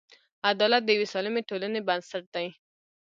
[0.49, 2.47] عدالت د یوې سالمې ټولنې بنسټ دی.